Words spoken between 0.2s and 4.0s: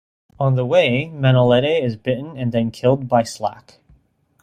On the way, Manolete is bitten and then killed by Slack.